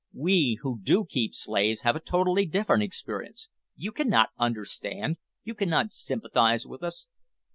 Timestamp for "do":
0.81-1.05